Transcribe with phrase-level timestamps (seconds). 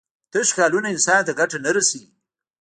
[0.31, 2.09] تش خیالونه انسان ته ګټه نه رسوي.